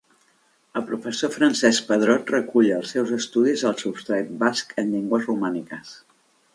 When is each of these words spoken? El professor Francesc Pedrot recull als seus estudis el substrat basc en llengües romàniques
El 0.79 0.85
professor 0.91 1.31
Francesc 1.35 1.91
Pedrot 1.91 2.33
recull 2.37 2.71
als 2.79 2.95
seus 2.97 3.13
estudis 3.21 3.67
el 3.73 3.79
substrat 3.85 4.35
basc 4.43 4.77
en 4.85 4.93
llengües 4.97 5.33
romàniques 5.33 5.99